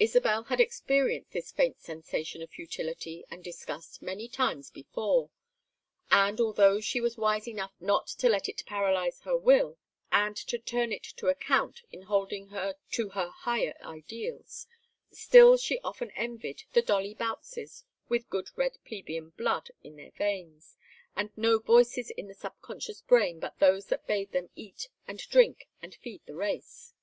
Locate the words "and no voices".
21.14-22.10